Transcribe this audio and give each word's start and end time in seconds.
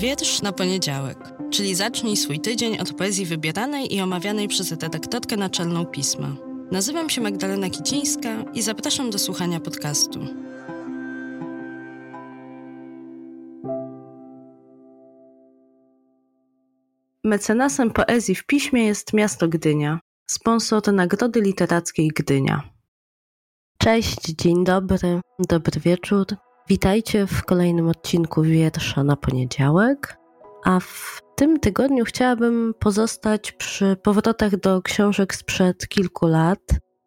Wiersz 0.00 0.42
na 0.42 0.52
poniedziałek, 0.52 1.18
czyli 1.50 1.74
zacznij 1.74 2.16
swój 2.16 2.40
tydzień 2.40 2.78
od 2.78 2.92
poezji 2.92 3.26
wybieranej 3.26 3.94
i 3.94 4.00
omawianej 4.00 4.48
przez 4.48 4.70
redaktorkę 4.70 5.36
naczelną 5.36 5.86
pisma. 5.86 6.36
Nazywam 6.72 7.10
się 7.10 7.20
Magdalena 7.20 7.70
Kicińska 7.70 8.44
i 8.54 8.62
zapraszam 8.62 9.10
do 9.10 9.18
słuchania 9.18 9.60
podcastu. 9.60 10.20
Mecenasem 17.24 17.90
poezji 17.90 18.34
w 18.34 18.46
piśmie 18.46 18.86
jest 18.86 19.12
miasto 19.12 19.48
Gdynia, 19.48 20.00
sponsor 20.30 20.92
Nagrody 20.92 21.40
Literackiej 21.40 22.08
Gdynia. 22.16 22.62
Cześć, 23.78 24.20
dzień 24.20 24.64
dobry, 24.64 25.20
dobry 25.48 25.80
wieczór. 25.80 26.26
Witajcie 26.70 27.26
w 27.26 27.44
kolejnym 27.44 27.88
odcinku 27.88 28.42
wiersza 28.42 29.04
na 29.04 29.16
poniedziałek, 29.16 30.16
a 30.64 30.80
w 30.80 31.20
tym 31.36 31.60
tygodniu 31.60 32.04
chciałabym 32.04 32.74
pozostać 32.78 33.52
przy 33.52 33.96
powrotach 34.02 34.56
do 34.56 34.82
książek 34.82 35.34
sprzed 35.34 35.88
kilku 35.88 36.26
lat. 36.26 36.58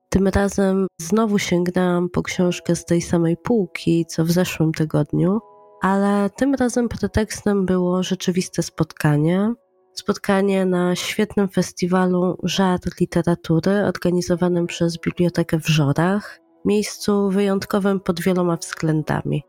Tym 0.09 0.27
razem 0.27 0.87
znowu 1.01 1.39
sięgnęłam 1.39 2.09
po 2.09 2.23
książkę 2.23 2.75
z 2.75 2.85
tej 2.85 3.01
samej 3.01 3.37
półki, 3.37 4.05
co 4.05 4.25
w 4.25 4.31
zeszłym 4.31 4.71
tygodniu, 4.71 5.39
ale 5.81 6.29
tym 6.29 6.55
razem 6.55 6.89
pretekstem 6.89 7.65
było 7.65 8.03
rzeczywiste 8.03 8.63
spotkanie. 8.63 9.53
Spotkanie 9.93 10.65
na 10.65 10.95
świetnym 10.95 11.49
festiwalu 11.49 12.37
Żar 12.43 12.79
Literatury 12.99 13.85
organizowanym 13.85 14.67
przez 14.67 14.97
Bibliotekę 14.97 15.59
w 15.59 15.67
Żorach, 15.67 16.39
miejscu 16.65 17.29
wyjątkowym 17.29 17.99
pod 17.99 18.21
wieloma 18.21 18.57
względami 18.57 19.43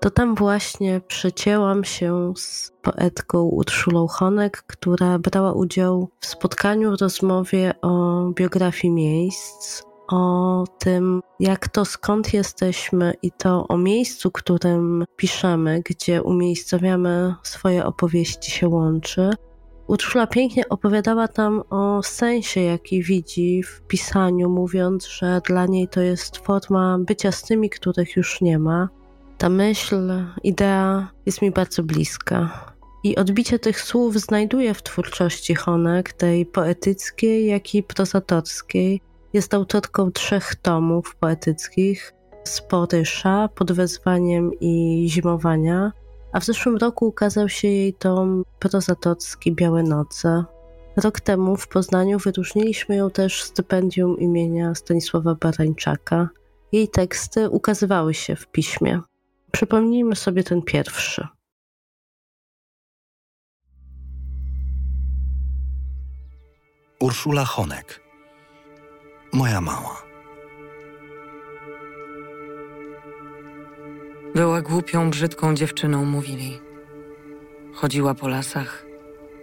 to 0.00 0.10
tam 0.10 0.34
właśnie 0.34 1.00
przecięłam 1.08 1.84
się 1.84 2.32
z 2.36 2.72
poetką 2.82 3.42
Urszulą 3.42 4.06
Honek, 4.06 4.62
która 4.66 5.18
brała 5.18 5.52
udział 5.52 6.08
w 6.20 6.26
spotkaniu, 6.26 6.96
rozmowie 6.96 7.74
o 7.82 8.24
biografii 8.34 8.94
miejsc, 8.94 9.82
o 10.08 10.64
tym, 10.78 11.22
jak 11.40 11.68
to 11.68 11.84
skąd 11.84 12.34
jesteśmy 12.34 13.14
i 13.22 13.32
to 13.32 13.68
o 13.68 13.78
miejscu, 13.78 14.30
którym 14.30 15.04
piszemy, 15.16 15.82
gdzie 15.84 16.22
umiejscowiamy 16.22 17.34
swoje 17.42 17.84
opowieści 17.84 18.50
się 18.50 18.68
łączy. 18.68 19.30
Urszula 19.86 20.26
pięknie 20.26 20.68
opowiadała 20.68 21.28
tam 21.28 21.62
o 21.70 22.02
sensie, 22.02 22.60
jaki 22.60 23.02
widzi 23.02 23.62
w 23.62 23.82
pisaniu, 23.82 24.50
mówiąc, 24.50 25.06
że 25.06 25.40
dla 25.46 25.66
niej 25.66 25.88
to 25.88 26.00
jest 26.00 26.36
forma 26.36 26.98
bycia 26.98 27.32
z 27.32 27.42
tymi, 27.42 27.70
których 27.70 28.16
już 28.16 28.40
nie 28.40 28.58
ma, 28.58 28.88
ta 29.38 29.48
myśl, 29.48 30.24
idea 30.44 31.08
jest 31.26 31.42
mi 31.42 31.50
bardzo 31.50 31.82
bliska. 31.82 32.66
I 33.04 33.16
odbicie 33.16 33.58
tych 33.58 33.80
słów 33.80 34.16
znajduję 34.16 34.74
w 34.74 34.82
twórczości 34.82 35.54
Honek, 35.54 36.12
tej 36.12 36.46
poetyckiej, 36.46 37.46
jak 37.46 37.74
i 37.74 37.82
prozatorskiej. 37.82 39.00
Jest 39.32 39.54
autorką 39.54 40.12
trzech 40.12 40.54
tomów 40.54 41.16
poetyckich, 41.16 42.14
Sporysza, 42.44 43.48
pod 43.54 43.72
wezwaniem 43.72 44.50
i 44.60 45.06
zimowania, 45.10 45.92
a 46.32 46.40
w 46.40 46.44
zeszłym 46.44 46.76
roku 46.76 47.06
ukazał 47.06 47.48
się 47.48 47.68
jej 47.68 47.94
tom 47.94 48.44
prozatorski 48.58 49.52
Białe 49.52 49.82
Noce. 49.82 50.44
Rok 50.96 51.20
temu 51.20 51.56
w 51.56 51.68
Poznaniu 51.68 52.18
wyróżniliśmy 52.18 52.96
ją 52.96 53.10
też 53.10 53.42
stypendium 53.42 54.18
imienia 54.18 54.74
Stanisława 54.74 55.34
Barańczaka. 55.34 56.28
Jej 56.72 56.88
teksty 56.88 57.50
ukazywały 57.50 58.14
się 58.14 58.36
w 58.36 58.46
piśmie. 58.46 59.00
Przypomnijmy 59.52 60.16
sobie 60.16 60.44
ten 60.44 60.62
pierwszy. 60.62 61.28
Urszula 67.00 67.44
Honek. 67.44 68.00
Moja 69.32 69.60
mała. 69.60 70.02
Była 74.34 74.62
głupią, 74.62 75.10
brzydką 75.10 75.54
dziewczyną, 75.54 76.04
mówili. 76.04 76.60
Chodziła 77.74 78.14
po 78.14 78.28
lasach, 78.28 78.86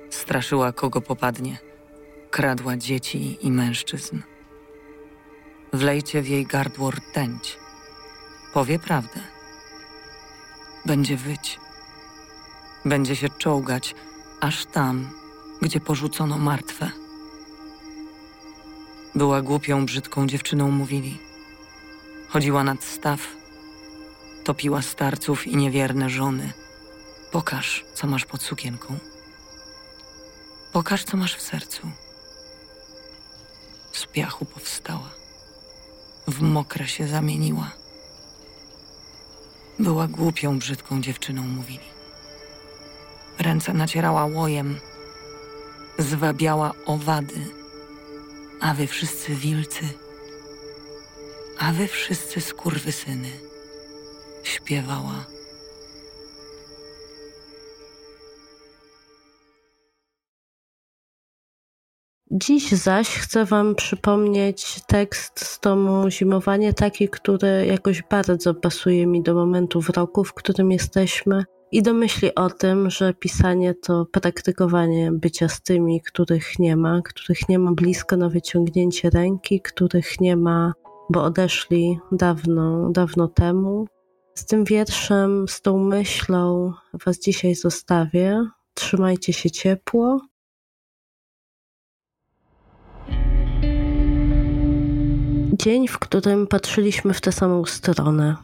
straszyła 0.10 0.72
kogo 0.72 1.02
popadnie, 1.02 1.58
kradła 2.32 2.78
dzieci 2.78 3.38
i 3.42 3.52
mężczyzn. 3.52 4.22
Wlejcie 5.74 6.22
w 6.22 6.28
jej 6.28 6.46
gardło 6.46 6.92
rtęć. 6.92 7.58
Powie 8.54 8.80
prawdę 8.80 9.35
będzie 10.86 11.18
wyć. 11.18 11.60
Będzie 12.86 13.16
się 13.16 13.30
czołgać, 13.30 13.96
aż 14.42 14.66
tam, 14.66 15.10
gdzie 15.62 15.80
porzucono 15.80 16.38
martwe. 16.38 16.92
Była 19.16 19.42
głupią, 19.42 19.86
brzydką 19.86 20.28
dziewczyną, 20.28 20.72
mówili. 20.72 21.18
Chodziła 22.30 22.64
nad 22.64 22.84
staw, 22.84 23.28
topiła 24.44 24.82
starców 24.82 25.48
i 25.48 25.58
niewierne 25.58 26.10
żony. 26.10 26.54
Pokaż, 27.32 27.86
co 27.94 28.08
masz 28.08 28.26
pod 28.26 28.42
sukienką. 28.42 28.98
Pokaż, 30.74 31.04
co 31.04 31.18
masz 31.18 31.36
w 31.36 31.42
sercu. 31.42 31.92
Z 33.92 34.06
piachu 34.06 34.46
powstała, 34.46 35.10
w 36.28 36.42
mokre 36.42 36.88
się 36.88 37.08
zamieniła. 37.08 37.85
Była 39.80 40.08
głupią, 40.08 40.60
brzydką 40.60 41.02
dziewczyną, 41.02 41.42
mówili. 41.42 41.96
Ręce 43.40 43.74
nacierała 43.74 44.26
łojem, 44.26 44.80
zwabiała 46.00 46.72
owady, 46.86 47.36
a 48.62 48.74
wy 48.74 48.88
wszyscy 48.88 49.36
wilcy, 49.36 49.82
a 51.60 51.72
wy 51.72 51.88
wszyscy 51.88 52.42
skurwysyny, 52.42 53.32
śpiewała. 54.44 55.35
Dziś 62.32 62.72
zaś 62.72 63.10
chcę 63.10 63.46
Wam 63.46 63.76
przypomnieć 63.76 64.80
tekst 64.88 65.46
z 65.46 65.60
tomu 65.60 66.10
Zimowanie, 66.10 66.74
taki, 66.74 67.10
który 67.10 67.66
jakoś 67.66 68.04
bardzo 68.04 68.54
pasuje 68.54 69.08
mi 69.08 69.24
do 69.24 69.36
momentu 69.36 69.82
w 69.82 69.90
roku, 69.90 70.24
w 70.24 70.34
którym 70.34 70.72
jesteśmy 70.72 71.44
i 71.72 71.84
do 71.84 71.94
myśli 71.94 72.36
o 72.36 72.50
tym, 72.50 72.90
że 72.90 73.14
pisanie 73.14 73.74
to 73.74 74.06
praktykowanie 74.12 75.12
bycia 75.12 75.50
z 75.50 75.62
tymi, 75.62 76.02
których 76.02 76.60
nie 76.60 76.76
ma, 76.76 77.02
których 77.02 77.50
nie 77.50 77.60
ma 77.60 77.72
blisko 77.72 78.18
na 78.18 78.30
wyciągnięcie 78.30 79.10
ręki, 79.10 79.62
których 79.62 80.22
nie 80.22 80.38
ma, 80.38 80.74
bo 81.10 81.24
odeszli 81.24 82.00
dawno, 82.12 82.90
dawno 82.92 83.28
temu. 83.28 83.88
Z 84.36 84.46
tym 84.46 84.64
wierszem, 84.64 85.48
z 85.48 85.62
tą 85.62 85.78
myślą 85.78 86.74
Was 87.06 87.20
dzisiaj 87.20 87.56
zostawię. 87.56 88.46
Trzymajcie 88.74 89.34
się 89.34 89.52
ciepło 89.52 90.22
Dzień, 95.60 95.88
w 95.88 96.00
którym 96.00 96.48
patrzyliśmy 96.48 97.14
w 97.14 97.22
tę 97.22 97.32
samą 97.32 97.66
stronę. 97.66 98.36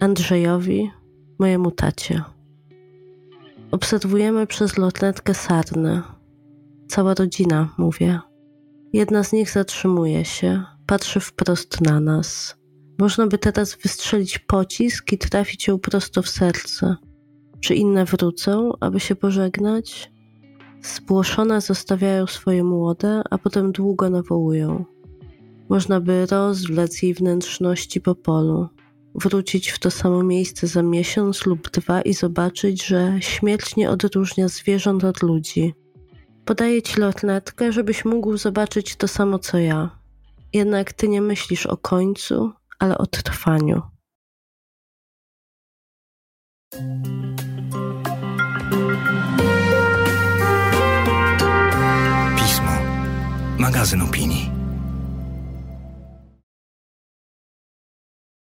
Andrzejowi, 0.00 0.90
mojemu 1.38 1.70
tacie. 1.70 2.22
Obserwujemy 3.70 4.46
przez 4.46 4.78
lotnetkę 4.78 5.34
sarny. 5.34 6.02
Cała 6.88 7.14
rodzina, 7.14 7.68
mówię. 7.78 8.20
Jedna 8.92 9.24
z 9.24 9.32
nich 9.32 9.50
zatrzymuje 9.50 10.24
się, 10.24 10.64
patrzy 10.86 11.20
wprost 11.20 11.80
na 11.80 12.00
nas. 12.00 12.56
Można 12.98 13.26
by 13.26 13.38
teraz 13.38 13.76
wystrzelić 13.82 14.38
pocisk 14.38 15.12
i 15.12 15.18
trafić 15.18 15.68
ją 15.68 15.78
prosto 15.78 16.22
w 16.22 16.28
serce. 16.28 16.96
Czy 17.60 17.74
inne 17.74 18.04
wrócą, 18.04 18.72
aby 18.80 19.00
się 19.00 19.16
pożegnać? 19.16 20.12
Spłoszone 20.82 21.60
zostawiają 21.60 22.26
swoje 22.26 22.64
młode, 22.64 23.22
a 23.30 23.38
potem 23.38 23.72
długo 23.72 24.10
nawołują. 24.10 24.95
Można 25.68 26.00
by 26.00 26.26
rozwlec 26.26 27.02
jej 27.02 27.14
wnętrzności 27.14 28.00
po 28.00 28.14
polu, 28.14 28.68
wrócić 29.14 29.70
w 29.70 29.78
to 29.78 29.90
samo 29.90 30.22
miejsce 30.22 30.66
za 30.66 30.82
miesiąc 30.82 31.46
lub 31.46 31.70
dwa 31.70 32.02
i 32.02 32.14
zobaczyć, 32.14 32.86
że 32.86 33.18
śmierć 33.20 33.76
nie 33.76 33.90
odróżnia 33.90 34.48
zwierząt 34.48 35.04
od 35.04 35.22
ludzi. 35.22 35.74
Podaję 36.44 36.82
ci 36.82 37.00
lotnetkę, 37.00 37.72
żebyś 37.72 38.04
mógł 38.04 38.36
zobaczyć 38.36 38.96
to 38.96 39.08
samo 39.08 39.38
co 39.38 39.58
ja. 39.58 39.98
Jednak 40.52 40.92
ty 40.92 41.08
nie 41.08 41.20
myślisz 41.20 41.66
o 41.66 41.76
końcu, 41.76 42.52
ale 42.78 42.98
o 42.98 43.06
trwaniu. 43.06 43.82
Pismo. 52.36 52.72
Magazyn 53.58 54.02
opinii. 54.02 54.55